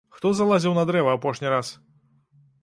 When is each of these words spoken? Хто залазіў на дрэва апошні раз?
Хто 0.17 0.29
залазіў 0.39 0.73
на 0.77 0.85
дрэва 0.91 1.13
апошні 1.17 1.53
раз? 1.55 1.71